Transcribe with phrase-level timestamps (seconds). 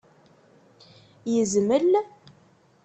[1.33, 1.91] Yezmel?